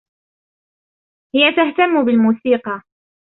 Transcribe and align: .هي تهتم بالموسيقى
.هي 1.35 1.51
تهتم 1.55 2.03
بالموسيقى 2.05 2.81